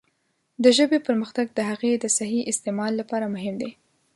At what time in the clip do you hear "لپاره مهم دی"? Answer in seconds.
3.01-3.71